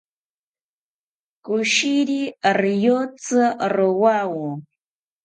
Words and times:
Koshiri 1.45 2.19
rioyotsi 2.59 3.39
rowawo 3.73 4.47